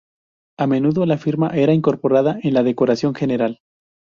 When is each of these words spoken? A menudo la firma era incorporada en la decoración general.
A 0.57 0.65
menudo 0.65 1.05
la 1.05 1.19
firma 1.19 1.51
era 1.53 1.75
incorporada 1.75 2.39
en 2.41 2.55
la 2.55 2.63
decoración 2.63 3.13
general. 3.13 3.59